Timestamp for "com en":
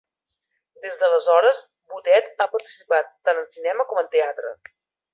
3.93-4.13